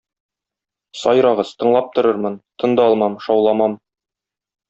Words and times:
Сайрагыз, 1.01 1.51
тыңлап 1.63 1.91
торырмын, 1.97 2.39
тын 2.63 2.75
да 2.79 2.87
алмам, 2.93 3.19
шауламам. 3.27 3.79